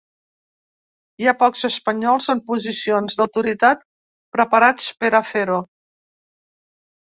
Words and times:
Hi 1.23 1.29
ha 1.31 1.35
pocs 1.41 1.67
espanyols 1.69 2.31
en 2.35 2.41
posicions 2.49 3.19
d’autoritat 3.21 3.87
preparats 4.39 4.91
per 5.05 5.15
a 5.23 5.23
fer-ho. 5.37 5.63